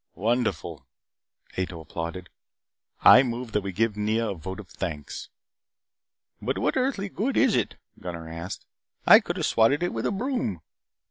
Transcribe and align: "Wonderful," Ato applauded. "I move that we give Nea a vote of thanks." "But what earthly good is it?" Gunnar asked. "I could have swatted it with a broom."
"Wonderful," 0.15 0.87
Ato 1.57 1.79
applauded. 1.79 2.29
"I 3.01 3.21
move 3.21 3.51
that 3.51 3.61
we 3.61 3.71
give 3.71 3.95
Nea 3.95 4.29
a 4.29 4.33
vote 4.33 4.59
of 4.59 4.67
thanks." 4.67 5.29
"But 6.41 6.57
what 6.57 6.75
earthly 6.75 7.07
good 7.07 7.37
is 7.37 7.55
it?" 7.55 7.75
Gunnar 7.99 8.27
asked. 8.27 8.65
"I 9.05 9.19
could 9.19 9.37
have 9.37 9.45
swatted 9.45 9.83
it 9.83 9.93
with 9.93 10.07
a 10.07 10.11
broom." 10.11 10.61